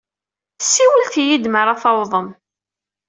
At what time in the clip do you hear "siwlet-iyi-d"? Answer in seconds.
0.61-1.45